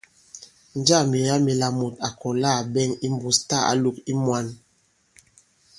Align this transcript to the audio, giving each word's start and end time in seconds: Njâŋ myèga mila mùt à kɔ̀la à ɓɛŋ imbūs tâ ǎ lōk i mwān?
Njâŋ 0.79 1.03
myèga 1.11 1.35
mila 1.45 1.67
mùt 1.79 1.93
à 2.07 2.09
kɔ̀la 2.19 2.49
à 2.59 2.67
ɓɛŋ 2.73 2.89
imbūs 3.07 3.37
tâ 3.47 3.57
ǎ 3.71 3.73
lōk 3.81 3.97
i 4.11 4.13
mwān? 4.23 4.47